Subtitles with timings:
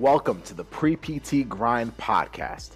[0.00, 2.72] Welcome to the Pre PT Grind Podcast.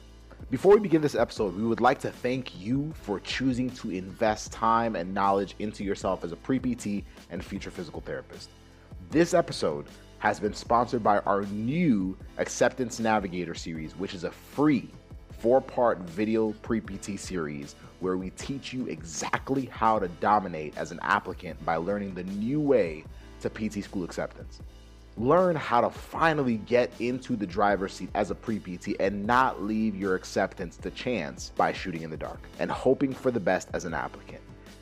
[0.48, 4.52] Before we begin this episode, we would like to thank you for choosing to invest
[4.52, 8.48] time and knowledge into yourself as a pre PT and future physical therapist.
[9.10, 9.84] This episode
[10.20, 14.88] has been sponsored by our new Acceptance Navigator series, which is a free
[15.40, 20.90] four part video pre PT series where we teach you exactly how to dominate as
[20.90, 23.04] an applicant by learning the new way
[23.40, 24.62] to PT school acceptance
[25.20, 29.62] learn how to finally get into the driver's seat as a pre PT and not
[29.62, 33.68] leave your acceptance to chance by shooting in the dark and hoping for the best
[33.74, 34.40] as an applicant.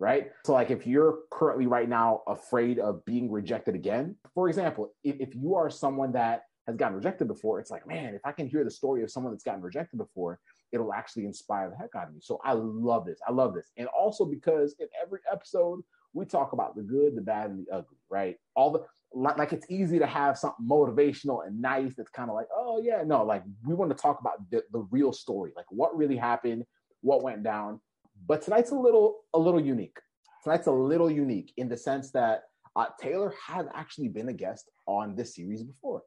[0.04, 0.32] right?
[0.46, 5.16] So, like, if you're currently right now afraid of being rejected again, for example, if,
[5.20, 8.48] if you are someone that has gotten rejected before, it's like, man, if I can
[8.48, 10.40] hear the story of someone that's gotten rejected before,
[10.74, 12.20] it'll actually inspire the heck out of me.
[12.22, 13.20] So, I love this.
[13.26, 13.72] I love this.
[13.78, 15.80] And also because in every episode,
[16.12, 18.36] we talk about the good, the bad, and the ugly, right?
[18.56, 18.84] All the
[19.16, 23.04] like it's easy to have something motivational and nice that's kind of like, oh yeah,
[23.06, 26.66] no, like we want to talk about the, the real story, like what really happened,
[27.02, 27.80] what went down,
[28.28, 29.98] but tonight's a little a little unique.
[30.44, 32.44] Tonight's a little unique in the sense that
[32.76, 36.02] uh, Taylor has actually been a guest on this series before.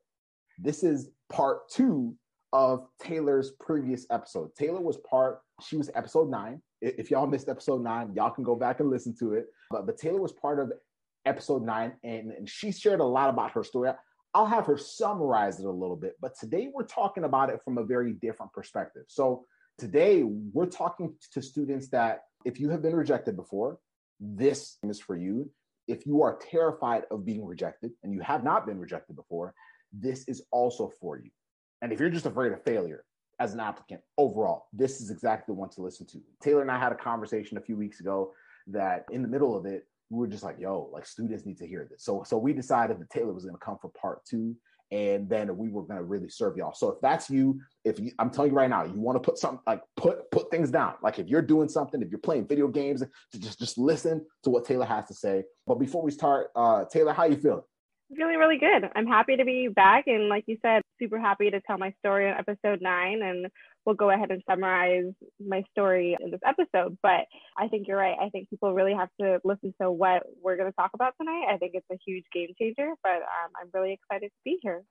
[0.58, 2.14] This is part two
[2.52, 4.54] of Taylor's previous episode.
[4.54, 6.62] Taylor was part, she was episode nine.
[6.80, 9.46] If y'all missed episode nine, y'all can go back and listen to it.
[9.70, 10.72] But, but Taylor was part of
[11.24, 13.90] episode nine, and, and she shared a lot about her story.
[14.34, 17.78] I'll have her summarize it a little bit, but today we're talking about it from
[17.78, 19.04] a very different perspective.
[19.08, 19.46] So
[19.78, 23.78] Today, we're talking to students that if you have been rejected before,
[24.18, 25.50] this is for you.
[25.86, 29.52] If you are terrified of being rejected and you have not been rejected before,
[29.92, 31.30] this is also for you.
[31.82, 33.04] And if you're just afraid of failure
[33.38, 36.22] as an applicant overall, this is exactly the one to listen to.
[36.40, 38.32] Taylor and I had a conversation a few weeks ago
[38.68, 41.66] that in the middle of it, we were just like, yo, like students need to
[41.66, 42.02] hear this.
[42.02, 44.56] So so we decided that Taylor was going to come for part two
[44.90, 46.74] and then we were going to really serve y'all.
[46.74, 49.38] So if that's you, if you, I'm telling you right now, you want to put
[49.38, 50.94] something like put put things down.
[51.02, 53.02] Like if you're doing something, if you're playing video games,
[53.34, 55.44] just just listen to what Taylor has to say.
[55.66, 57.62] But before we start, uh, Taylor, how you feeling?
[58.14, 58.88] Feeling really good.
[58.94, 62.30] I'm happy to be back, and like you said, super happy to tell my story
[62.30, 63.20] on episode nine.
[63.22, 63.48] And
[63.84, 65.12] we'll go ahead and summarize
[65.44, 66.96] my story in this episode.
[67.02, 67.26] But
[67.58, 68.16] I think you're right.
[68.20, 71.46] I think people really have to listen to what we're going to talk about tonight.
[71.50, 74.84] I think it's a huge game changer, but um, I'm really excited to be here.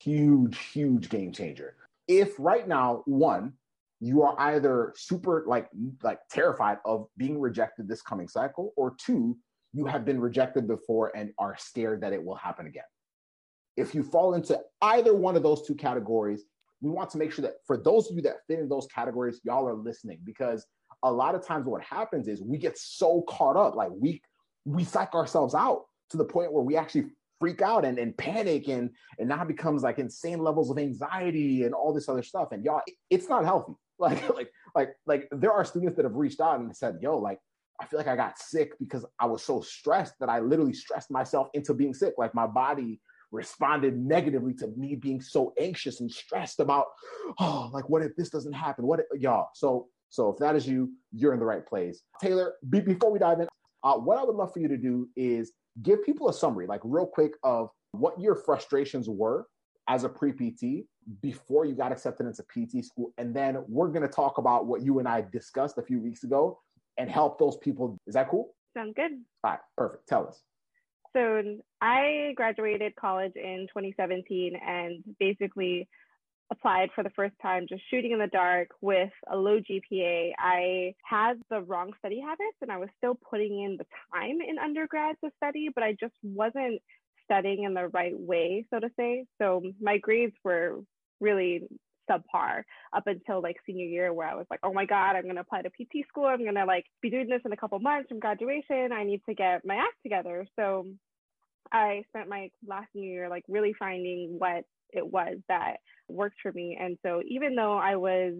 [0.00, 1.74] Huge, huge game changer.
[2.08, 3.52] If right now, one,
[4.00, 5.68] you are either super like
[6.02, 9.36] like terrified of being rejected this coming cycle, or two,
[9.76, 12.84] you have been rejected before and are scared that it will happen again.
[13.76, 16.44] If you fall into either one of those two categories,
[16.80, 19.40] we want to make sure that for those of you that fit in those categories,
[19.44, 20.64] y'all are listening because
[21.02, 24.22] a lot of times what happens is we get so caught up, like we
[24.64, 27.04] we psych ourselves out to the point where we actually
[27.38, 28.88] freak out and, and panic and
[29.18, 32.48] and now becomes like insane levels of anxiety and all this other stuff.
[32.52, 32.80] And y'all,
[33.10, 33.74] it's not healthy.
[33.98, 37.38] Like like like like there are students that have reached out and said, yo, like
[37.80, 41.10] I feel like I got sick because I was so stressed that I literally stressed
[41.10, 42.14] myself into being sick.
[42.18, 43.00] Like my body
[43.32, 46.86] responded negatively to me being so anxious and stressed about,
[47.40, 48.86] oh, like what if this doesn't happen?
[48.86, 49.48] What if, y'all?
[49.54, 52.02] So, so if that is you, you're in the right place.
[52.20, 53.48] Taylor, be, before we dive in,
[53.82, 55.52] uh, what I would love for you to do is
[55.82, 59.46] give people a summary, like real quick, of what your frustrations were
[59.88, 60.86] as a pre PT
[61.20, 63.12] before you got accepted into PT school.
[63.18, 66.24] And then we're going to talk about what you and I discussed a few weeks
[66.24, 66.58] ago
[66.98, 67.98] and help those people.
[68.06, 68.54] Is that cool?
[68.76, 69.12] Sounds good.
[69.44, 70.08] All right, perfect.
[70.08, 70.40] Tell us.
[71.16, 75.88] So I graduated college in 2017, and basically,
[76.50, 80.32] applied for the first time, just shooting in the dark with a low GPA.
[80.38, 84.58] I had the wrong study habits and I was still putting in the time in
[84.58, 86.80] undergrad to study, but I just wasn't
[87.24, 89.24] studying in the right way, so to say.
[89.40, 90.80] So my grades were
[91.20, 91.66] really
[92.10, 92.62] subpar
[92.92, 95.42] up until like senior year where I was like, oh my God, I'm going to
[95.42, 96.26] apply to PT school.
[96.26, 98.92] I'm going to like be doing this in a couple months from graduation.
[98.92, 100.46] I need to get my act together.
[100.56, 100.86] So
[101.72, 105.76] I spent my last new year like really finding what it was that
[106.08, 106.78] worked for me.
[106.80, 108.34] And so even though I was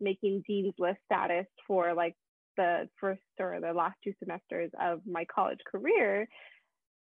[0.00, 2.14] making dean's list status for like
[2.56, 6.28] the first or the last two semesters of my college career,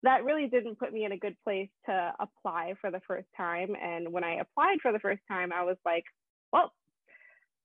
[0.04, 3.76] that really didn't put me in a good place to apply for the first time.
[3.82, 6.04] And when I applied for the first time, I was like,
[6.52, 6.74] well,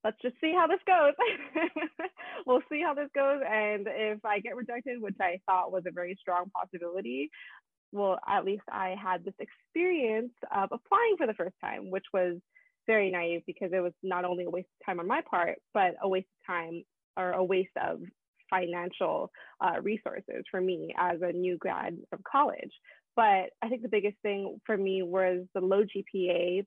[0.03, 1.13] let's just see how this goes.
[2.45, 3.41] we'll see how this goes.
[3.47, 7.29] And if I get rejected, which I thought was a very strong possibility,
[7.91, 12.37] well, at least I had this experience of applying for the first time, which was
[12.85, 15.95] very naive because it was not only a waste of time on my part, but
[16.01, 16.83] a waste of time
[17.17, 17.99] or a waste of
[18.49, 22.71] financial uh, resources for me as a new grad from college.
[23.15, 26.65] But I think the biggest thing for me was the low GPA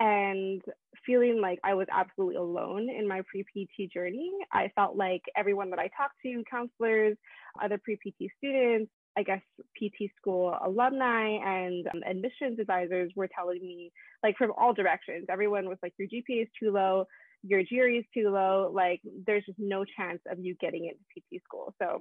[0.00, 0.60] and
[1.06, 4.32] feeling like I was absolutely alone in my pre PT journey.
[4.52, 7.16] I felt like everyone that I talked to, counselors,
[7.62, 9.40] other pre PT students, I guess
[9.76, 13.92] PT school alumni and um, admissions advisors were telling me,
[14.22, 17.06] like from all directions, everyone was like, your GPA is too low,
[17.42, 21.42] your GRE is too low, like there's just no chance of you getting into PT
[21.44, 21.74] school.
[21.80, 22.00] So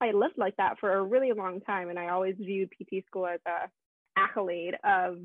[0.00, 3.26] I lived like that for a really long time, and I always viewed PT school
[3.26, 3.68] as a
[4.16, 5.18] accolade of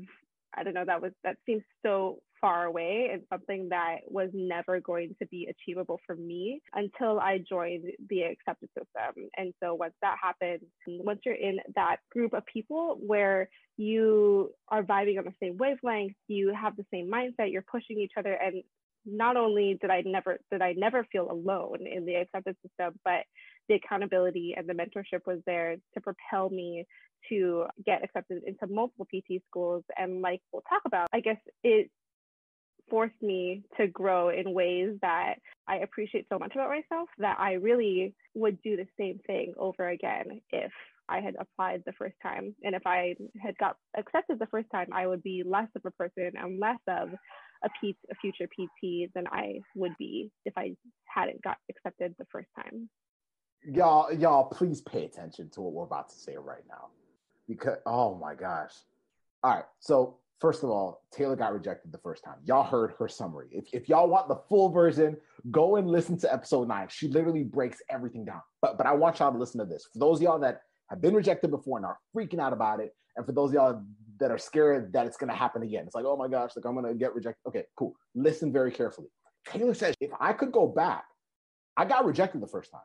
[0.56, 4.78] I don't know that was that seems so far away and something that was never
[4.78, 9.30] going to be achievable for me until I joined the accepted system.
[9.36, 13.48] And so once that happens, once you're in that group of people where
[13.78, 18.12] you are vibing on the same wavelength, you have the same mindset, you're pushing each
[18.18, 18.62] other and
[19.06, 23.24] not only did I never did I never feel alone in the accepted system, but
[23.68, 26.86] the accountability and the mentorship was there to propel me
[27.28, 29.84] to get accepted into multiple PT schools.
[29.96, 31.90] And like we'll talk about, I guess it
[32.90, 35.36] forced me to grow in ways that
[35.66, 39.88] I appreciate so much about myself that I really would do the same thing over
[39.88, 40.70] again if
[41.08, 42.54] I had applied the first time.
[42.62, 45.90] And if I had got accepted the first time, I would be less of a
[45.92, 47.10] person and less of
[47.64, 52.48] a, a future PT than I would be if I hadn't got accepted the first
[52.56, 52.88] time.
[53.66, 56.88] Y'all, y'all, please pay attention to what we're about to say right now,
[57.48, 58.72] because oh my gosh!
[59.42, 62.34] All right, so first of all, Taylor got rejected the first time.
[62.44, 63.48] Y'all heard her summary.
[63.50, 65.16] If, if y'all want the full version,
[65.50, 66.88] go and listen to episode nine.
[66.90, 68.42] She literally breaks everything down.
[68.60, 69.88] But but I want y'all to listen to this.
[69.90, 73.24] For those y'all that have been rejected before and are freaking out about it, and
[73.24, 73.82] for those y'all
[74.20, 75.84] that are scared that it's going to happen again.
[75.86, 77.40] It's like, oh my gosh, like I'm going to get rejected.
[77.48, 77.94] Okay, cool.
[78.14, 79.08] Listen very carefully.
[79.48, 81.04] Taylor says, if I could go back,
[81.76, 82.80] I got rejected the first time.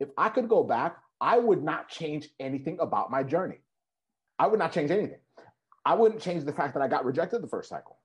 [0.00, 3.60] If I could go back, I would not change anything about my journey.
[4.38, 5.20] I would not change anything.
[5.84, 7.98] I wouldn't change the fact that I got rejected the first cycle.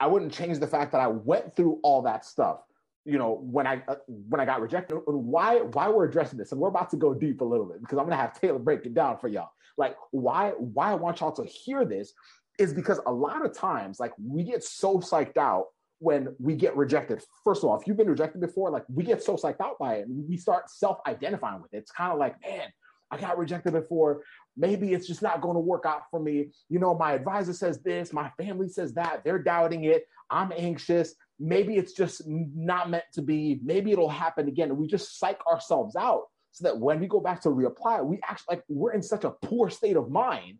[0.00, 2.60] I wouldn't change the fact that I went through all that stuff.
[3.04, 6.60] You know, when I uh, when I got rejected, why why we're addressing this, and
[6.60, 8.94] we're about to go deep a little bit because I'm gonna have Taylor break it
[8.94, 9.50] down for y'all.
[9.76, 12.12] Like why why I want y'all to hear this
[12.58, 15.66] is because a lot of times, like we get so psyched out
[15.98, 17.22] when we get rejected.
[17.44, 19.96] First of all, if you've been rejected before, like we get so psyched out by
[19.96, 21.78] it, and we start self-identifying with it.
[21.78, 22.68] It's kind of like, man,
[23.10, 24.22] I got rejected before.
[24.56, 26.50] Maybe it's just not going to work out for me.
[26.68, 29.22] You know, my advisor says this, my family says that.
[29.24, 30.04] They're doubting it.
[30.30, 31.14] I'm anxious.
[31.38, 33.60] Maybe it's just not meant to be.
[33.64, 34.76] Maybe it'll happen again.
[34.76, 38.56] We just psych ourselves out so that when we go back to reapply, we actually
[38.56, 40.58] like we're in such a poor state of mind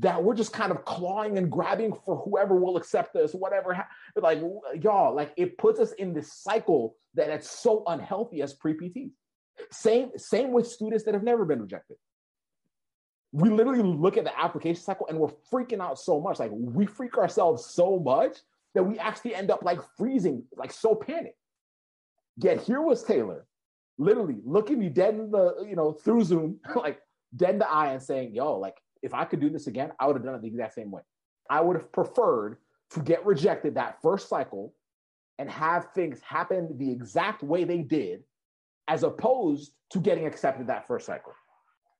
[0.00, 3.74] that we're just kind of clawing and grabbing for whoever will accept us, whatever.
[3.74, 4.40] Ha- like
[4.80, 9.12] y'all, like it puts us in this cycle that it's so unhealthy as pre PTs.
[9.70, 11.96] Same same with students that have never been rejected.
[13.32, 16.38] We literally look at the application cycle and we're freaking out so much.
[16.38, 18.36] Like we freak ourselves so much
[18.74, 21.38] that we actually end up like freezing, like so panicked.
[22.36, 23.46] Yet here was Taylor
[23.98, 27.00] literally looking me dead in the, you know, through Zoom, like
[27.34, 30.06] dead in the eye and saying, yo, like, if I could do this again, I
[30.06, 31.02] would have done it the exact same way.
[31.50, 32.56] I would have preferred
[32.90, 34.74] to get rejected that first cycle
[35.38, 38.22] and have things happen the exact way they did,
[38.88, 41.32] as opposed to getting accepted that first cycle.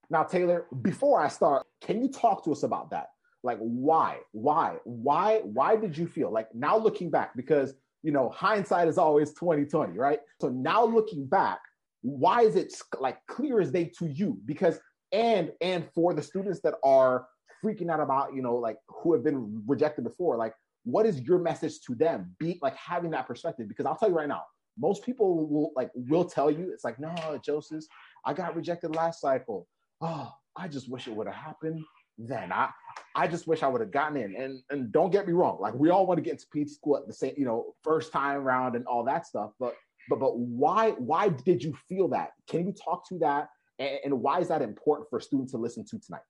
[0.08, 3.08] Now, Taylor, before I start, can you talk to us about that?
[3.42, 7.36] Like, why, why, why, why did you feel like now looking back?
[7.36, 7.74] Because
[8.04, 10.20] you know, hindsight is always 2020, right?
[10.38, 11.60] So now looking back,
[12.04, 14.78] why is it like clear as day to you because
[15.12, 17.26] and and for the students that are
[17.64, 21.38] freaking out about you know like who have been rejected before like what is your
[21.38, 22.34] message to them?
[22.38, 24.42] Be like having that perspective because I'll tell you right now,
[24.78, 27.84] most people will like will tell you it's like, no, Joseph,
[28.24, 29.66] I got rejected last cycle.
[30.00, 31.82] Oh, I just wish it would have happened
[32.18, 32.52] then.
[32.52, 32.70] I
[33.14, 34.36] I just wish I would have gotten in.
[34.36, 36.96] And and don't get me wrong, like we all want to get into PT school
[36.96, 39.52] at the same, you know, first time round and all that stuff.
[39.58, 39.74] But
[40.08, 42.30] but but why why did you feel that?
[42.48, 43.48] Can we talk to that?
[43.78, 46.22] And, and why is that important for students to listen to tonight?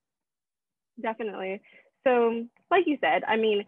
[1.00, 1.60] Definitely.
[2.06, 3.64] So, like you said, I mean,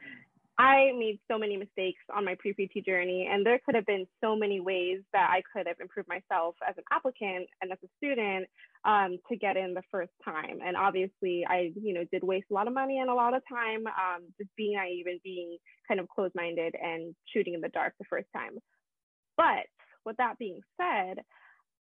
[0.59, 4.35] I made so many mistakes on my pre-PT journey, and there could have been so
[4.35, 8.49] many ways that I could have improved myself as an applicant and as a student
[8.85, 10.61] um, to get in the first time.
[10.65, 13.43] And obviously, I, you know, did waste a lot of money and a lot of
[13.47, 15.59] time um, just being naive and being
[15.89, 18.53] kind of closed-minded and shooting in the dark the first time.
[19.37, 19.67] But
[20.07, 21.19] with that being said,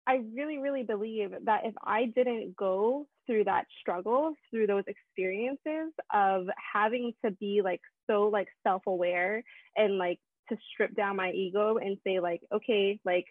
[0.07, 5.93] I really, really believe that if I didn't go through that struggle, through those experiences
[6.13, 9.43] of having to be like so like self-aware
[9.77, 10.19] and like
[10.51, 13.25] to strip down my ego and say like, okay, like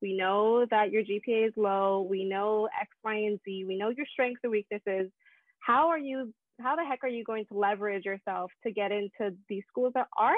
[0.00, 3.88] we know that your GPA is low, we know X, Y, and Z, we know
[3.88, 5.10] your strengths and weaknesses.
[5.60, 9.36] How are you how the heck are you going to leverage yourself to get into
[9.48, 10.34] these schools that are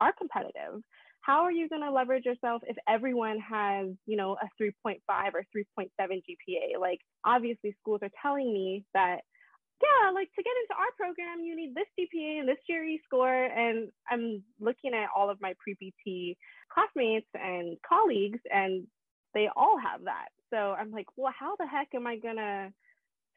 [0.00, 0.82] are competitive?
[1.22, 5.44] How are you going to leverage yourself if everyone has you know a 3.5 or
[5.56, 9.20] 3.7 gpa like obviously schools are telling me that
[9.80, 13.44] yeah like to get into our program you need this gpa and this gre score
[13.44, 16.36] and i'm looking at all of my pre-pt
[16.72, 18.86] classmates and colleagues and
[19.34, 20.28] they all have that.
[20.50, 22.72] So i'm like well how the heck am i going to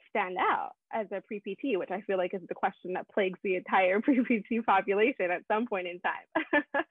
[0.10, 3.56] stand out as a pre-pt which i feel like is the question that plagues the
[3.56, 6.84] entire pre-pt population at some point in time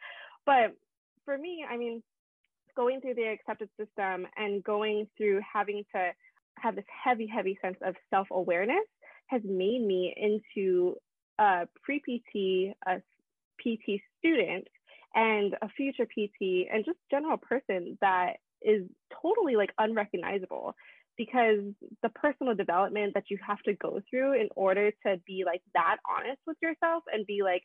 [0.46, 0.76] but
[1.24, 2.02] for me, I mean,
[2.76, 6.12] going through the acceptance system and going through having to
[6.58, 8.84] have this heavy, heavy sense of self awareness
[9.26, 10.96] has made me into
[11.38, 13.00] a pre PT, a
[13.60, 14.66] PT student,
[15.14, 18.82] and a future PT, and just general person that is
[19.22, 20.74] totally like unrecognizable
[21.16, 21.60] because
[22.02, 25.96] the personal development that you have to go through in order to be like that
[26.10, 27.62] honest with yourself and be like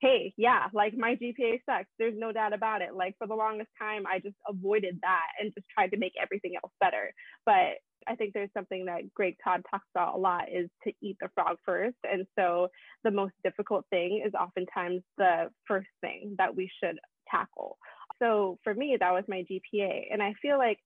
[0.00, 1.88] hey, yeah, like my GPA sucks.
[1.98, 2.94] There's no doubt about it.
[2.94, 6.52] Like for the longest time, I just avoided that and just tried to make everything
[6.62, 7.12] else better.
[7.44, 11.16] But I think there's something that Greg Todd talks about a lot is to eat
[11.20, 11.96] the frog first.
[12.10, 12.68] And so
[13.04, 16.98] the most difficult thing is oftentimes the first thing that we should
[17.30, 17.78] tackle.
[18.18, 20.06] So for me, that was my GPA.
[20.12, 20.78] And I feel like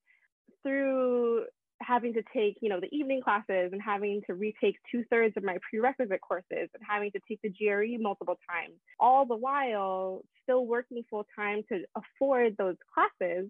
[0.63, 1.45] through
[1.81, 5.43] having to take, you know, the evening classes and having to retake two thirds of
[5.43, 10.65] my prerequisite courses and having to take the GRE multiple times, all the while still
[10.65, 13.49] working full time to afford those classes,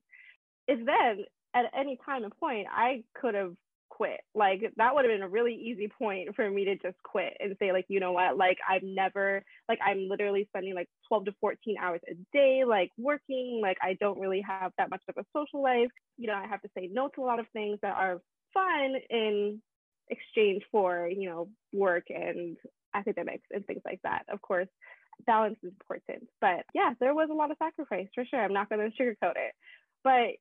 [0.67, 3.53] is then at any time and point, I could have
[4.01, 4.21] quit.
[4.33, 7.55] Like that would have been a really easy point for me to just quit and
[7.59, 11.35] say like, you know what, like I'm never like I'm literally spending like 12 to
[11.39, 15.25] 14 hours a day like working, like I don't really have that much of a
[15.37, 15.91] social life.
[16.17, 18.19] You know, I have to say no to a lot of things that are
[18.55, 19.61] fun in
[20.09, 22.57] exchange for, you know, work and
[22.95, 24.23] academics and things like that.
[24.33, 24.67] Of course,
[25.27, 26.27] balance is important.
[26.39, 28.43] But yeah, there was a lot of sacrifice for sure.
[28.43, 29.53] I'm not going to sugarcoat it.
[30.03, 30.37] But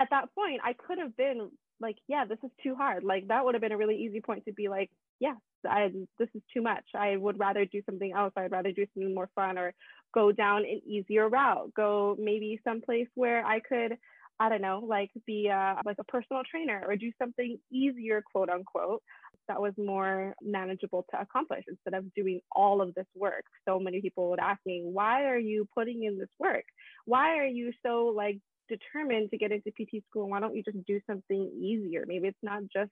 [0.00, 1.50] at that point, I could have been
[1.80, 3.04] like, yeah, this is too hard.
[3.04, 4.90] Like that would have been a really easy point to be like,
[5.20, 5.34] yeah,
[5.66, 6.84] I this is too much.
[6.94, 8.32] I would rather do something else.
[8.36, 9.72] I'd rather do something more fun or
[10.12, 11.72] go down an easier route.
[11.74, 13.96] Go maybe someplace where I could,
[14.40, 18.50] I don't know, like be a, like a personal trainer or do something easier, quote
[18.50, 19.02] unquote,
[19.48, 23.44] that was more manageable to accomplish instead of doing all of this work.
[23.68, 26.64] So many people would ask me, why are you putting in this work?
[27.04, 30.84] Why are you so like determined to get into PT school, why don't you just
[30.86, 32.04] do something easier?
[32.06, 32.90] Maybe it's not just,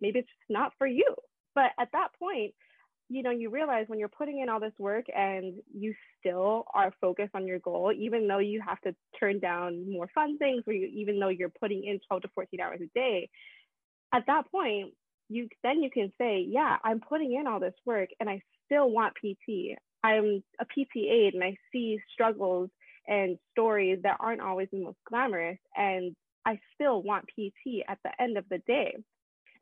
[0.00, 1.14] maybe it's just not for you.
[1.54, 2.54] But at that point,
[3.08, 6.92] you know, you realize when you're putting in all this work and you still are
[7.00, 10.74] focused on your goal, even though you have to turn down more fun things, or
[10.74, 13.30] you, even though you're putting in 12 to 14 hours a day,
[14.12, 14.92] at that point,
[15.30, 18.90] you then you can say, yeah, I'm putting in all this work and I still
[18.90, 19.76] want PT.
[20.02, 22.70] I'm a PT aide and I see struggles
[23.08, 25.58] and stories that aren't always the most glamorous.
[25.74, 26.14] And
[26.46, 28.94] I still want PT at the end of the day.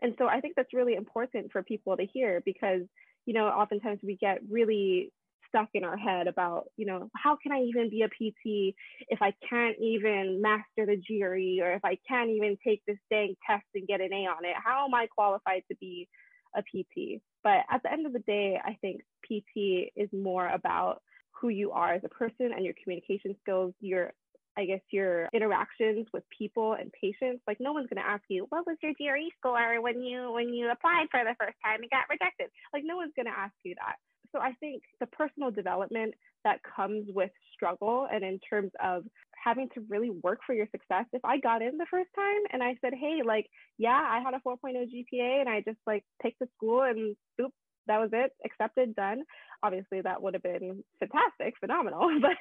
[0.02, 2.82] And so I think that's really important for people to hear because,
[3.24, 5.12] you know, oftentimes we get really
[5.48, 8.74] stuck in our head about, you know, how can I even be a PT
[9.08, 13.36] if I can't even master the GRE or if I can't even take this dang
[13.48, 14.56] test and get an A on it?
[14.62, 16.08] How am I qualified to be
[16.54, 17.22] a PT?
[17.42, 21.00] But at the end of the day, I think PT is more about
[21.40, 24.12] who you are as a person and your communication skills, your
[24.58, 27.42] I guess your interactions with people and patients.
[27.46, 30.70] Like no one's gonna ask you, what was your GRE score when you when you
[30.70, 32.48] applied for the first time and got rejected?
[32.72, 33.96] Like no one's gonna ask you that.
[34.32, 36.14] So I think the personal development
[36.44, 39.04] that comes with struggle and in terms of
[39.46, 41.04] having to really work for your success.
[41.12, 43.46] If I got in the first time and I said, hey, like,
[43.78, 47.50] yeah, I had a 4.0 GPA and I just like picked the school and boop,
[47.86, 49.22] that was it, accepted, done.
[49.62, 52.10] Obviously, that would have been fantastic, phenomenal.
[52.20, 52.36] But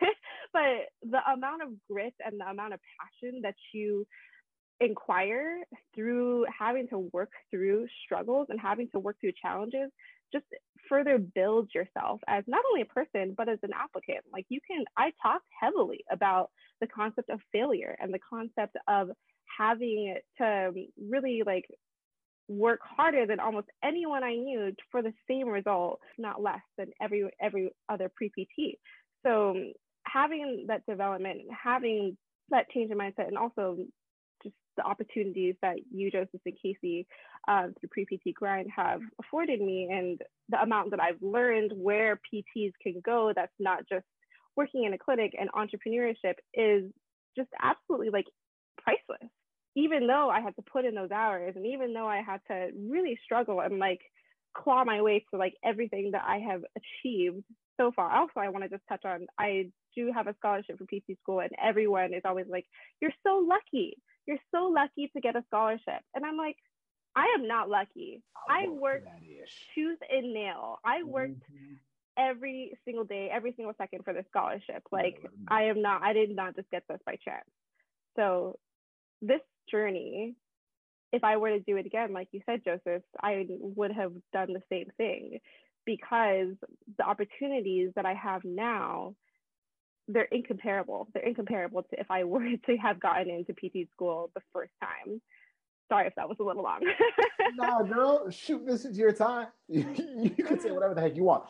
[0.54, 4.06] but the amount of grit and the amount of passion that you
[4.80, 5.60] inquire
[5.94, 9.90] through having to work through struggles and having to work through challenges
[10.34, 10.46] just
[10.90, 14.84] further builds yourself as not only a person but as an applicant like you can
[14.98, 16.50] i talked heavily about
[16.82, 19.10] the concept of failure and the concept of
[19.58, 20.72] having to
[21.10, 21.66] really like
[22.48, 27.30] work harder than almost anyone i knew for the same result not less than every
[27.42, 28.78] every other pre-pt
[29.26, 29.56] so
[30.08, 32.16] having that development having
[32.50, 33.78] that change in mindset and also
[34.44, 37.08] just the opportunities that you, Joseph, and Casey
[37.48, 42.74] um, through pre-PT grind have afforded me and the amount that I've learned where PTs
[42.82, 44.06] can go that's not just
[44.56, 46.92] working in a clinic and entrepreneurship is
[47.36, 48.26] just absolutely like
[48.78, 49.30] priceless.
[49.76, 52.70] Even though I had to put in those hours and even though I had to
[52.78, 54.02] really struggle and like
[54.56, 57.44] claw my way to like everything that I have achieved
[57.78, 58.10] so far.
[58.10, 61.42] Also, I want to just touch on I do have a scholarship for PT school,
[61.42, 62.66] and everyone is always like,
[63.02, 66.02] You're so lucky you're so lucky to get a scholarship.
[66.14, 66.58] And I'm like,
[67.16, 68.22] I am not lucky.
[68.50, 69.08] I worked
[69.74, 70.80] tooth and nail.
[70.84, 71.76] I worked mm-hmm.
[72.18, 74.84] every single day, every single second for this scholarship.
[74.92, 77.46] Like I am not, I did not just get this by chance.
[78.18, 78.58] So
[79.22, 80.36] this journey,
[81.12, 84.54] if I were to do it again, like you said, Joseph, I would have done
[84.54, 85.40] the same thing
[85.86, 86.56] because
[86.98, 89.16] the opportunities that I have now
[90.08, 91.08] they're incomparable.
[91.14, 95.22] They're incomparable to if I were to have gotten into PT school the first time.
[95.90, 96.82] Sorry if that was a little long.
[97.56, 99.48] nah, girl, shoot, this is your time.
[99.68, 101.46] you can say whatever the heck you want.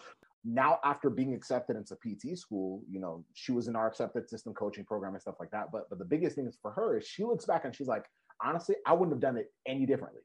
[0.48, 4.54] Now, after being accepted into PT school, you know, she was in our accepted system
[4.54, 5.72] coaching program and stuff like that.
[5.72, 8.06] But but the biggest thing is for her is she looks back and she's like,
[8.44, 10.22] honestly, I wouldn't have done it any differently.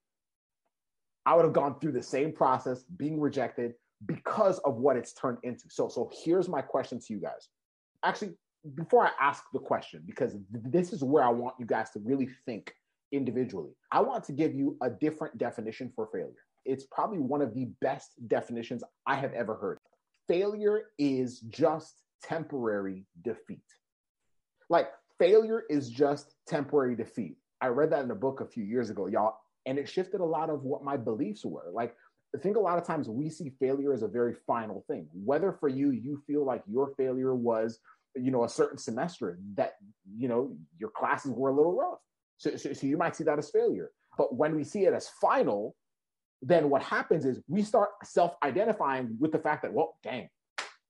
[1.24, 3.74] I would have gone through the same process, being rejected
[4.06, 5.64] because of what it's turned into.
[5.70, 7.48] So so here's my question to you guys
[8.04, 8.32] actually,
[8.74, 12.28] before I ask the question, because this is where I want you guys to really
[12.46, 12.72] think
[13.12, 16.44] individually, I want to give you a different definition for failure.
[16.64, 19.78] It's probably one of the best definitions I have ever heard.
[20.30, 23.64] Failure is just temporary defeat.
[24.68, 24.86] Like,
[25.18, 27.36] failure is just temporary defeat.
[27.60, 29.34] I read that in a book a few years ago, y'all,
[29.66, 31.72] and it shifted a lot of what my beliefs were.
[31.72, 31.96] Like,
[32.32, 35.08] I think a lot of times we see failure as a very final thing.
[35.12, 37.80] Whether for you, you feel like your failure was,
[38.14, 39.78] you know, a certain semester that,
[40.16, 41.98] you know, your classes were a little rough.
[42.36, 43.90] So, so, so you might see that as failure.
[44.16, 45.74] But when we see it as final,
[46.42, 50.28] then what happens is we start self-identifying with the fact that, well, dang,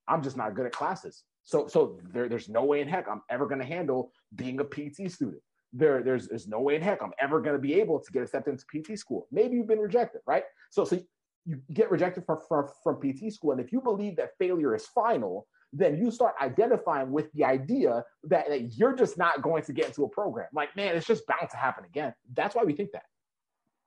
[0.07, 1.25] I'm just not good at classes.
[1.45, 4.65] So, so there, there's no way in heck I'm ever going to handle being a
[4.65, 5.43] PT student.
[5.73, 8.23] There, there's, there's no way in heck I'm ever going to be able to get
[8.23, 9.27] accepted into PT school.
[9.31, 10.45] Maybe you've been rejected, right?
[10.71, 11.01] So, so
[11.47, 13.53] you get rejected from, from, from PT school.
[13.53, 18.05] And if you believe that failure is final, then you start identifying with the idea
[18.25, 20.49] that, that you're just not going to get into a program.
[20.53, 22.13] Like, man, it's just bound to happen again.
[22.35, 23.05] That's why we think that.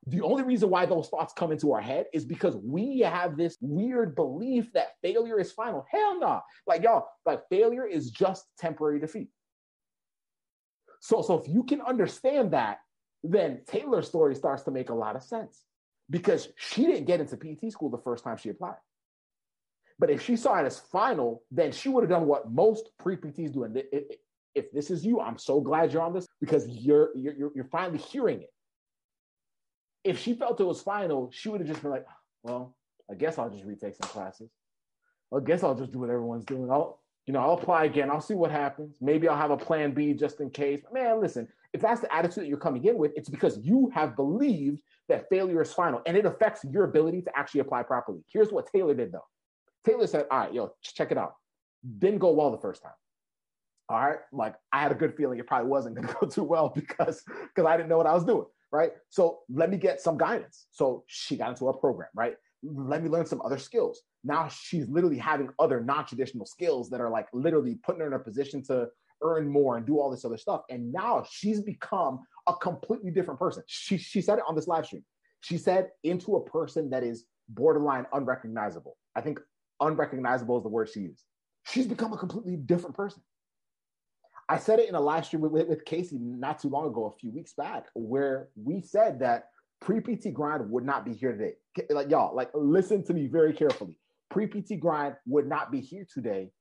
[0.08, 3.58] The only reason why those thoughts come into our head is because we have this
[3.62, 5.86] weird belief that failure is final.
[5.90, 6.28] Hell no.
[6.28, 6.42] Nah.
[6.68, 9.30] Like, y'all, like failure is just temporary defeat.
[11.00, 12.80] So, so if you can understand that,
[13.24, 15.64] then Taylor's story starts to make a lot of sense
[16.10, 18.78] because she didn't get into PT school the first time she applied.
[20.00, 23.16] But if she saw it as final, then she would have done what most pre
[23.16, 23.64] PTs do.
[23.64, 23.82] And
[24.56, 28.00] if this is you, I'm so glad you're on this because you're you're you're finally
[28.00, 28.53] hearing it.
[30.04, 32.06] If she felt it was final, she would have just been like,
[32.44, 32.76] "Well,
[33.10, 34.52] I guess I'll just retake some classes.
[35.34, 36.70] I guess I'll just do what everyone's doing.
[36.70, 38.10] I'll you know I'll apply again.
[38.10, 38.98] I'll see what happens.
[39.02, 42.44] Maybe I'll have a plan B just in case." Man, listen, if that's the attitude
[42.44, 46.16] that you're coming in with, it's because you have believed that failure is final and
[46.16, 48.24] it affects your ability to actually apply properly.
[48.32, 49.26] Here's what Taylor did though.
[49.86, 51.34] Taylor said, All right, yo, check it out.
[52.00, 52.94] Didn't go well the first time.
[53.90, 54.20] All right.
[54.32, 57.68] Like I had a good feeling it probably wasn't to go too well because because
[57.68, 58.46] I didn't know what I was doing.
[58.74, 58.92] Right.
[59.10, 60.66] So let me get some guidance.
[60.72, 62.34] So she got into a program, right?
[62.64, 64.02] Let me learn some other skills.
[64.24, 68.20] Now she's literally having other non-traditional skills that are like literally putting her in a
[68.20, 68.88] position to
[69.22, 70.62] earn more and do all this other stuff.
[70.72, 73.62] And now she's become a completely different person.
[73.68, 75.06] She, she said it on this live stream.
[75.42, 78.98] She said into a person that is borderline unrecognizable.
[79.16, 79.40] I think
[79.82, 81.24] unrecognizable is the word she used.
[81.68, 83.22] She's become a completely different person.
[84.50, 87.20] I said it in a live stream with, with Casey not too long ago, a
[87.20, 89.50] few weeks back, where we said that
[89.82, 91.54] pre PT grind would not be here today.
[91.90, 93.98] Like y'all, like listen to me very carefully.
[94.30, 96.52] Pre PT grind would not be here today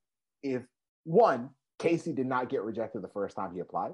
[0.42, 0.62] if
[1.05, 3.92] One, Casey did not get rejected the first time he applied.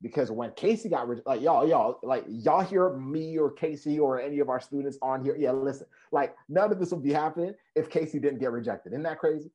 [0.00, 4.20] Because when Casey got re- like y'all, y'all, like y'all hear me or Casey or
[4.20, 5.36] any of our students on here.
[5.36, 8.92] Yeah, listen, like none of this would be happening if Casey didn't get rejected.
[8.92, 9.50] Isn't that crazy?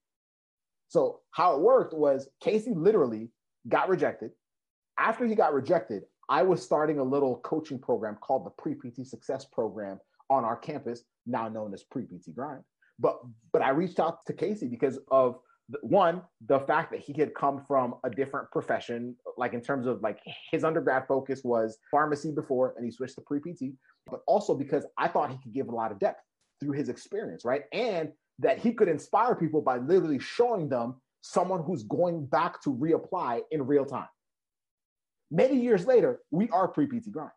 [0.90, 3.30] So how it worked was Casey literally
[3.68, 4.32] got rejected.
[4.98, 9.06] After he got rejected, I was starting a little coaching program called the Pre PT
[9.06, 10.00] Success Program
[10.30, 12.64] on our campus, now known as Pre PT Grind.
[13.00, 13.20] But
[13.52, 15.40] but I reached out to Casey because of
[15.82, 20.02] one the fact that he had come from a different profession like in terms of
[20.02, 20.20] like
[20.52, 23.74] his undergrad focus was pharmacy before and he switched to pre-pt
[24.06, 26.22] but also because i thought he could give a lot of depth
[26.60, 31.64] through his experience right and that he could inspire people by literally showing them someone
[31.64, 34.08] who's going back to reapply in real time
[35.32, 37.32] many years later we are pre-pt grind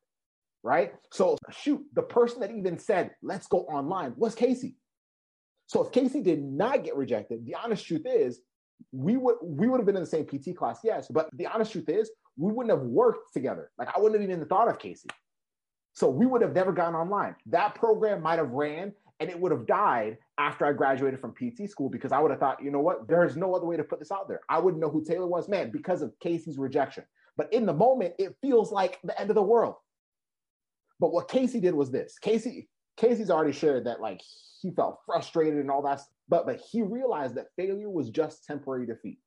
[0.63, 4.77] right so shoot the person that even said let's go online was casey
[5.67, 8.41] so if Casey did not get rejected, the honest truth is
[8.93, 11.09] we would we would have been in the same PT class, yes.
[11.11, 13.71] But the honest truth is we wouldn't have worked together.
[13.79, 15.09] Like I wouldn't have even thought of Casey.
[15.93, 17.37] So we would have never gone online.
[17.47, 21.71] That program might have ran and it would have died after I graduated from PT
[21.71, 23.99] school because I would have thought, you know what, there's no other way to put
[23.99, 24.41] this out there.
[24.49, 27.05] I wouldn't know who Taylor was, man, because of Casey's rejection.
[27.37, 29.77] But in the moment, it feels like the end of the world.
[31.01, 32.19] But what Casey did was this.
[32.19, 34.23] Casey, Casey's already shared that like
[34.61, 36.01] he felt frustrated and all that.
[36.29, 39.19] But but he realized that failure was just temporary defeat.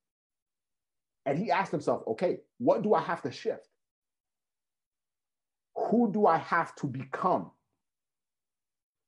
[1.25, 3.67] And he asked himself, okay, what do I have to shift?
[5.75, 7.52] Who do I have to become?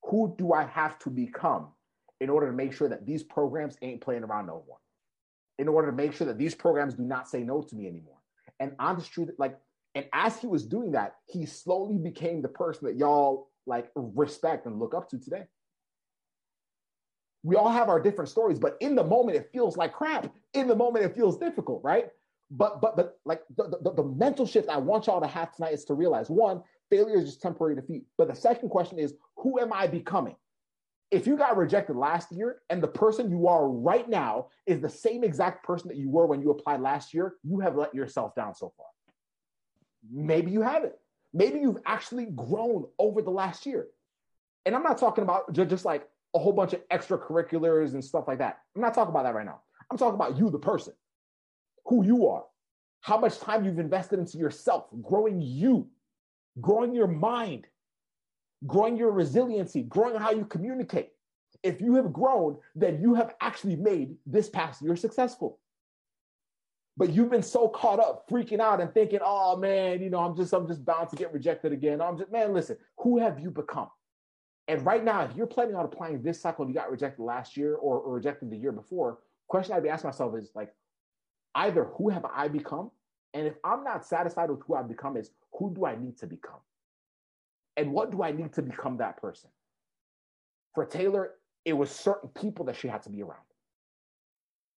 [0.04, 1.68] Who do I have to become
[2.20, 4.78] in order to make sure that these programs ain't playing around no more?
[5.58, 8.18] In order to make sure that these programs do not say no to me anymore.
[8.58, 9.58] And honest truth, like,
[9.94, 14.66] and as he was doing that, he slowly became the person that y'all like respect
[14.66, 15.44] and look up to today
[17.42, 20.32] we all have our different stories, but in the moment it feels like crap.
[20.54, 22.08] In the moment it feels difficult, right?
[22.50, 25.72] But but but like the, the, the mental shift I want y'all to have tonight
[25.72, 26.62] is to realize one,
[26.92, 28.04] failure is just temporary defeat.
[28.18, 30.36] But the second question is, who am I becoming?
[31.10, 34.90] If you got rejected last year and the person you are right now is the
[34.90, 38.34] same exact person that you were when you applied last year, you have let yourself
[38.34, 38.86] down so far.
[40.10, 40.92] Maybe you haven't.
[41.32, 43.86] Maybe you've actually grown over the last year.
[44.66, 48.38] And I'm not talking about just like a whole bunch of extracurriculars and stuff like
[48.38, 48.58] that.
[48.76, 49.60] I'm not talking about that right now.
[49.90, 50.92] I'm talking about you, the person,
[51.86, 52.44] who you are,
[53.00, 55.88] how much time you've invested into yourself, growing you,
[56.60, 57.66] growing your mind,
[58.66, 61.10] growing your resiliency, growing how you communicate.
[61.62, 65.58] If you have grown, then you have actually made this past year successful.
[66.96, 70.36] But you've been so caught up freaking out and thinking, oh man, you know, I'm
[70.36, 72.02] just, I'm just bound to get rejected again.
[72.02, 73.88] I'm just, man, listen, who have you become?
[74.68, 77.56] And right now, if you're planning on applying this cycle, and you got rejected last
[77.56, 80.72] year or, or rejected the year before, question I'd be asking myself is like,
[81.54, 82.90] either who have I become?
[83.34, 86.26] And if I'm not satisfied with who I've become, is who do I need to
[86.26, 86.60] become?
[87.76, 89.50] And what do I need to become that person?
[90.74, 91.32] For Taylor,
[91.64, 93.40] it was certain people that she had to be around.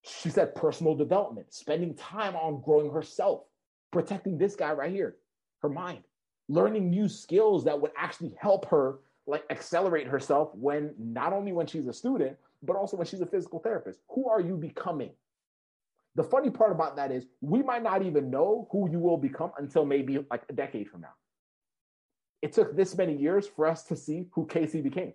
[0.04, 3.44] She said personal development, spending time on growing herself,
[3.92, 5.16] protecting this guy right here,
[5.62, 6.04] her mind,
[6.48, 11.66] learning new skills that would actually help her like accelerate herself when not only when
[11.66, 14.00] she's a student, but also when she's a physical therapist.
[14.10, 15.12] Who are you becoming?
[16.16, 19.52] The funny part about that is we might not even know who you will become
[19.58, 21.14] until maybe like a decade from now.
[22.42, 25.14] It took this many years for us to see who Casey became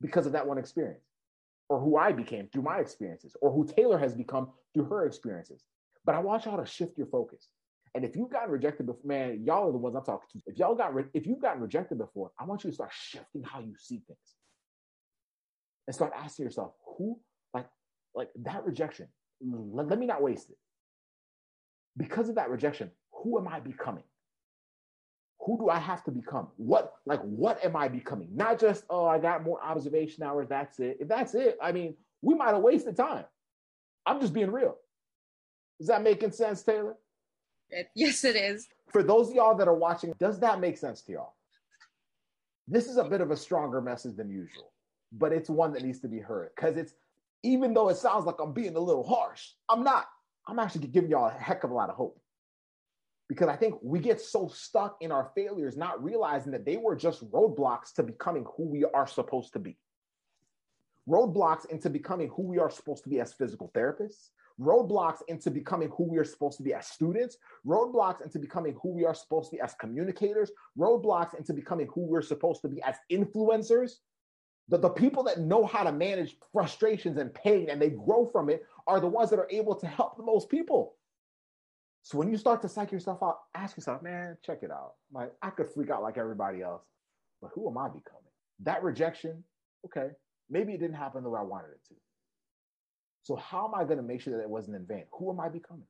[0.00, 1.04] because of that one experience,
[1.68, 5.64] or who I became through my experiences, or who Taylor has become through her experiences.
[6.04, 7.48] But I want y'all to shift your focus.
[7.94, 10.42] And if you've gotten rejected before, man, y'all are the ones I'm talking to.
[10.46, 13.42] If y'all got, re- if you've gotten rejected before, I want you to start shifting
[13.42, 14.18] how you see things,
[15.86, 17.20] and start asking yourself, who,
[17.52, 17.66] like,
[18.14, 19.08] like that rejection.
[19.42, 20.58] Let, let me not waste it.
[21.96, 24.04] Because of that rejection, who am I becoming?
[25.40, 26.48] Who do I have to become?
[26.56, 28.28] What, like, what am I becoming?
[28.32, 30.48] Not just, oh, I got more observation hours.
[30.48, 30.98] That's it.
[31.00, 33.24] If that's it, I mean, we might have wasted time.
[34.06, 34.76] I'm just being real.
[35.80, 36.94] Is that making sense, Taylor?
[37.94, 38.68] Yes, it is.
[38.90, 41.34] For those of y'all that are watching, does that make sense to y'all?
[42.68, 44.72] This is a bit of a stronger message than usual,
[45.10, 46.94] but it's one that needs to be heard because it's
[47.42, 50.06] even though it sounds like I'm being a little harsh, I'm not.
[50.46, 52.20] I'm actually giving y'all a heck of a lot of hope
[53.28, 56.94] because I think we get so stuck in our failures, not realizing that they were
[56.94, 59.78] just roadblocks to becoming who we are supposed to be.
[61.08, 64.28] Roadblocks into becoming who we are supposed to be as physical therapists,
[64.60, 68.90] roadblocks into becoming who we are supposed to be as students, roadblocks into becoming who
[68.90, 72.82] we are supposed to be as communicators, roadblocks into becoming who we're supposed to be
[72.82, 73.92] as influencers.
[74.68, 78.48] The, the people that know how to manage frustrations and pain and they grow from
[78.48, 80.94] it are the ones that are able to help the most people.
[82.02, 84.94] So when you start to psych yourself out, ask yourself, man, check it out.
[85.12, 86.82] Like I could freak out like everybody else,
[87.40, 88.22] but who am I becoming?
[88.60, 89.44] That rejection,
[89.86, 90.08] okay,
[90.50, 91.94] maybe it didn't happen the way I wanted it to.
[93.22, 95.04] So how am I going to make sure that it wasn't in vain?
[95.12, 95.86] Who am I becoming?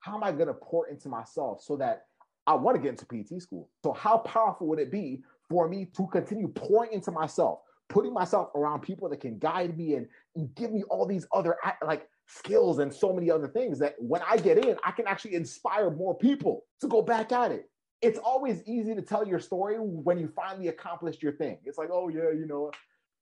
[0.00, 2.06] How am I going to pour into myself so that
[2.46, 3.68] I want to get into PT school?
[3.84, 8.48] So how powerful would it be for me to continue pouring into myself, putting myself
[8.54, 10.06] around people that can guide me and,
[10.36, 14.20] and give me all these other like skills and so many other things that when
[14.28, 17.70] I get in, I can actually inspire more people to go back at it.
[18.00, 21.58] It's always easy to tell your story when you finally accomplished your thing.
[21.64, 22.70] It's like, oh yeah, you know,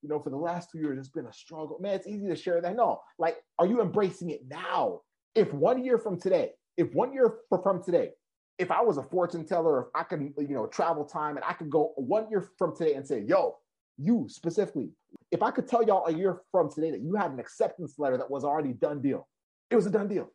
[0.02, 1.78] you know, for the last two years, it's been a struggle.
[1.80, 2.76] Man, it's easy to share that.
[2.76, 5.00] No, like, are you embracing it now?
[5.34, 8.10] If one year from today, if one year from today,
[8.58, 11.52] if I was a fortune teller, if I could, you know, travel time and I
[11.52, 13.56] could go one year from today and say, yo,
[13.98, 14.90] you specifically,
[15.30, 18.16] if I could tell y'all a year from today that you had an acceptance letter
[18.16, 19.28] that was already done deal,
[19.70, 20.30] it was a done deal.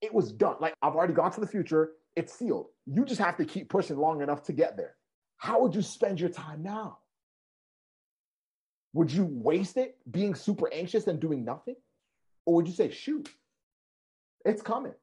[0.00, 0.56] It was done.
[0.60, 1.92] Like I've already gone to the future.
[2.14, 2.68] It's sealed.
[2.86, 4.94] You just have to keep pushing long enough to get there.
[5.38, 6.98] How would you spend your time now?
[8.92, 11.76] Would you waste it being super anxious and doing nothing?
[12.46, 13.28] Or would you say, shoot,
[14.44, 14.94] it's coming.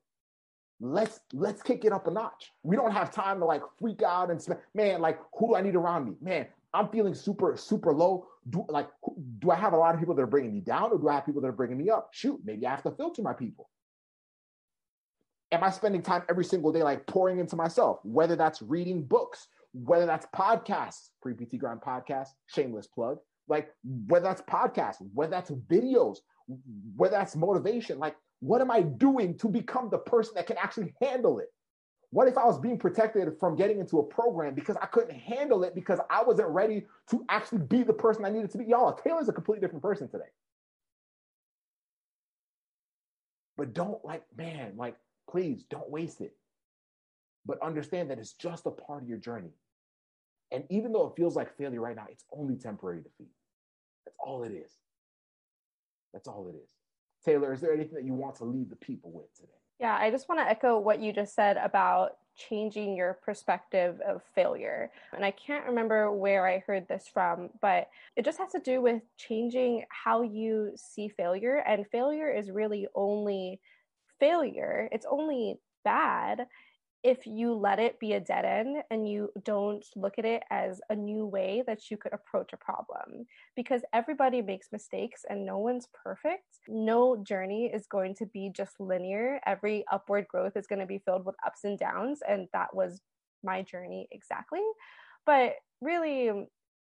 [0.86, 2.52] Let's let's kick it up a notch.
[2.64, 5.76] We don't have time to like freak out and man, like who do I need
[5.76, 6.16] around me?
[6.22, 8.28] Man, I'm feeling super, super low.
[8.50, 8.90] Do like
[9.40, 11.16] do I have a lot of people that are bringing me down or do I
[11.16, 12.10] have people that are bringing me up?
[12.12, 13.70] Shoot, maybe I have to filter my people.
[15.54, 19.48] Am I spending time every single day like pouring into myself, whether that's reading books,
[19.72, 23.70] whether that's podcasts, pre PT grind podcast, shameless plug, like
[24.08, 26.18] whether that's podcasts, whether that's videos,
[26.98, 30.94] whether that's motivation, like what am I doing to become the person that can actually
[31.02, 31.48] handle it?
[32.10, 35.64] What if I was being protected from getting into a program because I couldn't handle
[35.64, 38.66] it because I wasn't ready to actually be the person I needed to be?
[38.66, 40.26] Y'all, Taylor's a completely different person today.
[43.56, 44.98] But don't like, man, like,
[45.30, 46.36] please don't waste it.
[47.46, 49.54] But understand that it's just a part of your journey.
[50.52, 53.32] And even though it feels like failure right now, it's only temporary defeat.
[54.06, 54.72] That's all it is.
[56.12, 56.83] That's all it is.
[57.24, 59.50] Taylor, is there anything that you want to leave the people with today?
[59.80, 64.22] Yeah, I just want to echo what you just said about changing your perspective of
[64.34, 64.92] failure.
[65.14, 68.82] And I can't remember where I heard this from, but it just has to do
[68.82, 71.58] with changing how you see failure.
[71.68, 73.60] And failure is really only
[74.20, 76.48] failure, it's only bad
[77.04, 80.80] if you let it be a dead end and you don't look at it as
[80.90, 83.26] a new way that you could approach a problem.
[83.56, 86.44] Because everybody makes mistakes and no one's perfect.
[86.68, 89.40] No journey is going to be just linear.
[89.46, 93.02] Every upward growth is going to be filled with ups and downs and that was
[93.44, 94.64] my journey exactly.
[95.26, 96.48] But really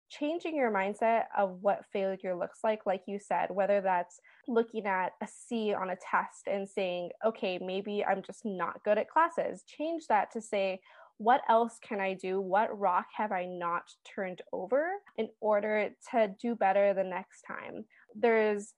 [0.09, 5.13] changing your mindset of what failure looks like, like you said, whether that's looking at
[5.21, 9.63] a C on a test and saying, okay, maybe I'm just not good at classes,
[9.65, 10.81] change that to say,
[11.17, 12.41] what else can I do?
[12.41, 13.83] What rock have I not
[14.15, 14.87] turned over
[15.17, 17.85] in order to do better the next time?
[18.15, 18.73] There's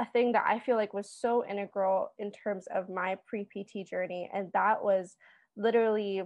[0.00, 3.88] a thing that I feel like was so integral in terms of my pre PT
[3.88, 5.16] journey, and that was
[5.56, 6.22] literally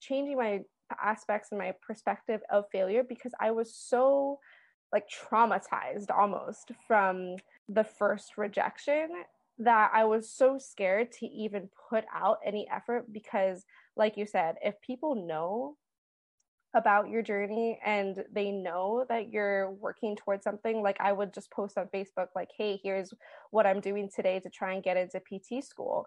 [0.00, 0.60] changing my
[1.00, 4.38] aspects and my perspective of failure because I was so
[4.92, 7.36] like traumatized almost from
[7.68, 9.10] the first rejection
[9.58, 13.64] that I was so scared to even put out any effort because
[13.96, 15.76] like you said if people know
[16.74, 21.50] about your journey and they know that you're working towards something like i would just
[21.50, 23.12] post on facebook like hey here's
[23.50, 26.06] what i'm doing today to try and get into pt school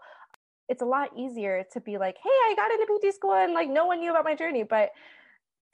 [0.72, 3.70] it's a lot easier to be like, hey, I got into PT school and like
[3.70, 4.64] no one knew about my journey.
[4.64, 4.92] But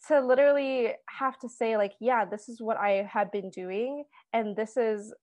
[0.08, 4.56] to literally have to say, like, yeah, this is what I have been doing, and
[4.56, 5.14] this is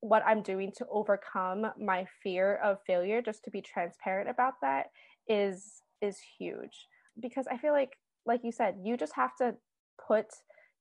[0.00, 4.86] what I'm doing to overcome my fear of failure, just to be transparent about that
[5.28, 6.88] is is huge.
[7.20, 7.92] Because I feel like,
[8.24, 9.54] like you said, you just have to
[10.08, 10.26] put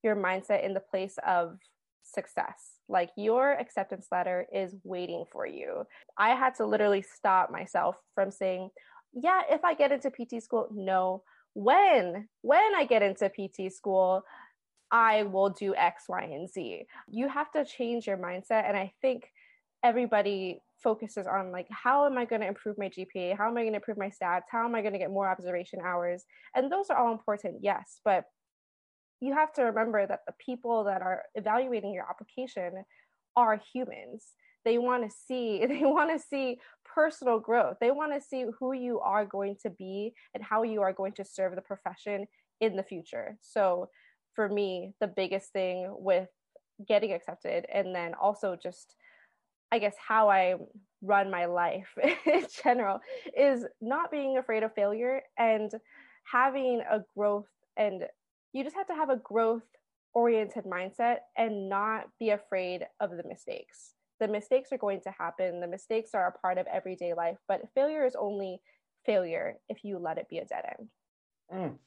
[0.04, 1.58] your mindset in the place of
[2.04, 2.80] success.
[2.90, 5.84] Like your acceptance letter is waiting for you.
[6.18, 8.70] I had to literally stop myself from saying,
[9.14, 11.24] yeah, if I get into PT school, no.
[11.54, 14.24] When, when I get into PT school,
[14.90, 16.86] I will do X, Y, and Z.
[17.10, 18.68] You have to change your mindset.
[18.68, 19.30] And I think
[19.84, 23.62] everybody focuses on like how am i going to improve my gpa how am i
[23.62, 26.72] going to improve my stats how am i going to get more observation hours and
[26.72, 28.26] those are all important yes but
[29.22, 32.84] you have to remember that the people that are evaluating your application
[33.38, 34.26] are humans.
[34.66, 37.78] They want to see they want to see personal growth.
[37.80, 41.14] They want to see who you are going to be and how you are going
[41.14, 42.26] to serve the profession
[42.60, 43.38] in the future.
[43.42, 43.90] So
[44.36, 46.30] for me the biggest thing with
[46.88, 48.96] getting accepted and then also just
[49.74, 50.56] I guess how I
[51.02, 51.88] run my life
[52.26, 53.00] in general
[53.38, 55.72] is not being afraid of failure and
[56.24, 58.04] having a growth and
[58.54, 59.64] you just have to have a growth
[60.14, 63.94] oriented mindset and not be afraid of the mistakes.
[64.20, 65.60] The mistakes are going to happen.
[65.60, 68.62] The mistakes are a part of everyday life, but failure is only
[69.06, 70.90] failure if you let it be a dead end.
[71.54, 71.78] Mm.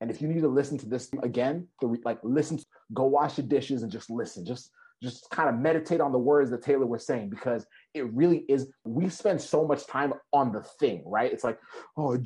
[0.00, 2.58] And if you need to listen to this again, to like listen,
[2.92, 4.44] go wash the dishes and just listen.
[4.44, 4.70] Just
[5.02, 8.70] just kind of meditate on the words that Taylor was saying because it really is.
[8.84, 11.32] We spend so much time on the thing, right?
[11.32, 11.58] It's like,
[11.96, 12.16] oh,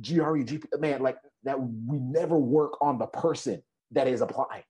[0.00, 1.60] GRE, GP, man, like that.
[1.60, 4.62] We never work on the person that is applying.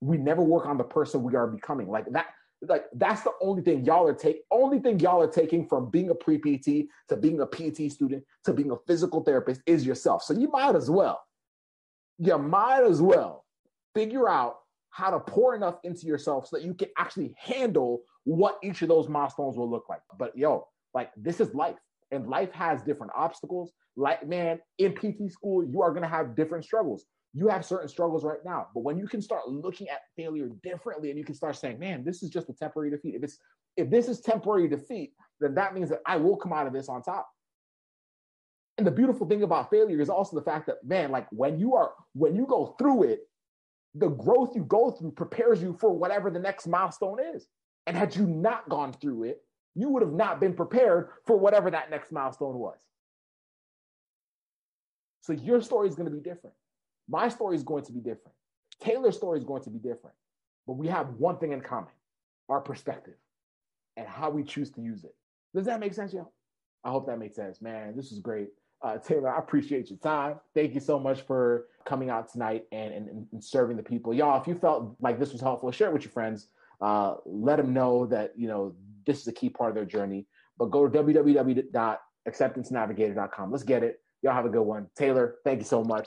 [0.00, 1.88] We never work on the person we are becoming.
[1.88, 2.26] Like that
[2.68, 6.10] like that's the only thing y'all are take only thing y'all are taking from being
[6.10, 10.22] a pre-PT to being a PT student to being a physical therapist is yourself.
[10.22, 11.22] So you might as well,
[12.18, 13.44] you might as well
[13.94, 14.56] figure out
[14.90, 18.88] how to pour enough into yourself so that you can actually handle what each of
[18.88, 20.00] those milestones will look like.
[20.18, 21.76] But yo, like this is life.
[22.10, 23.72] And life has different obstacles.
[23.96, 28.24] Like, man, in PT school, you are gonna have different struggles you have certain struggles
[28.24, 28.68] right now.
[28.72, 32.04] But when you can start looking at failure differently and you can start saying, man,
[32.04, 33.16] this is just a temporary defeat.
[33.16, 33.38] If it's
[33.76, 36.88] if this is temporary defeat, then that means that I will come out of this
[36.88, 37.28] on top.
[38.78, 41.74] And the beautiful thing about failure is also the fact that, man, like when you
[41.74, 43.20] are when you go through it,
[43.96, 47.46] the growth you go through prepares you for whatever the next milestone is.
[47.86, 49.42] And had you not gone through it,
[49.74, 52.78] you would have not been prepared for whatever that next milestone was.
[55.20, 56.54] So your story is going to be different.
[57.08, 58.34] My story is going to be different.
[58.80, 60.16] Taylor's story is going to be different.
[60.66, 61.92] But we have one thing in common
[62.48, 63.14] our perspective
[63.96, 65.14] and how we choose to use it.
[65.54, 66.32] Does that make sense, y'all?
[66.84, 67.96] I hope that makes sense, man.
[67.96, 68.48] This is great.
[68.82, 70.38] Uh, Taylor, I appreciate your time.
[70.54, 74.12] Thank you so much for coming out tonight and, and, and serving the people.
[74.12, 76.48] Y'all, if you felt like this was helpful, share it with your friends.
[76.82, 78.74] Uh, let them know that, you know,
[79.06, 80.26] this is a key part of their journey.
[80.58, 83.50] But go to www.acceptancenavigator.com.
[83.50, 84.02] Let's get it.
[84.20, 84.88] Y'all have a good one.
[84.96, 86.06] Taylor, thank you so much.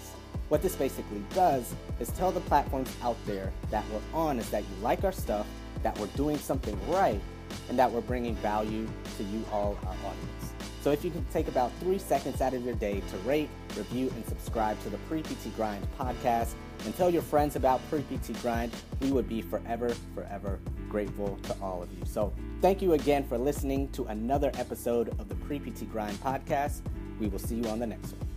[0.51, 4.63] What this basically does is tell the platforms out there that we're on is that
[4.63, 5.47] you like our stuff,
[5.81, 7.21] that we're doing something right,
[7.69, 8.85] and that we're bringing value
[9.15, 10.53] to you all, our audience.
[10.81, 13.47] So if you can take about three seconds out of your day to rate,
[13.77, 18.73] review, and subscribe to the Pre-PT Grind podcast and tell your friends about Pre-PT Grind,
[18.99, 22.03] we would be forever, forever grateful to all of you.
[22.03, 26.81] So thank you again for listening to another episode of the Pre-PT Grind podcast.
[27.21, 28.30] We will see you on the next one.